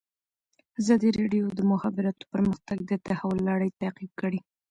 [0.79, 4.39] ازادي راډیو د د مخابراتو پرمختګ د تحول لړۍ تعقیب کړې.